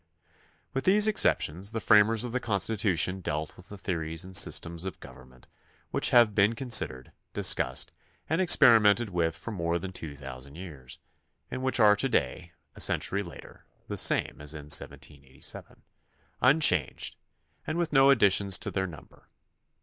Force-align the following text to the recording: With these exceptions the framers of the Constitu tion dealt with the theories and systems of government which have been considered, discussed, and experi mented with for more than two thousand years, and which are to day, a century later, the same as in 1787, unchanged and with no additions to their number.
With 0.73 0.85
these 0.85 1.07
exceptions 1.07 1.73
the 1.73 1.79
framers 1.79 2.23
of 2.23 2.31
the 2.31 2.39
Constitu 2.39 2.97
tion 2.97 3.21
dealt 3.21 3.55
with 3.55 3.69
the 3.69 3.77
theories 3.77 4.25
and 4.25 4.35
systems 4.35 4.83
of 4.83 4.99
government 4.99 5.47
which 5.91 6.09
have 6.09 6.33
been 6.33 6.55
considered, 6.55 7.11
discussed, 7.35 7.93
and 8.27 8.41
experi 8.41 8.81
mented 8.81 9.09
with 9.11 9.37
for 9.37 9.51
more 9.51 9.77
than 9.77 9.91
two 9.93 10.15
thousand 10.15 10.55
years, 10.55 10.97
and 11.51 11.61
which 11.61 11.79
are 11.79 11.95
to 11.97 12.09
day, 12.09 12.53
a 12.75 12.79
century 12.79 13.21
later, 13.21 13.63
the 13.87 13.95
same 13.95 14.37
as 14.41 14.55
in 14.55 14.69
1787, 14.73 15.83
unchanged 16.41 17.15
and 17.67 17.77
with 17.77 17.93
no 17.93 18.09
additions 18.09 18.57
to 18.57 18.71
their 18.71 18.87
number. 18.87 19.29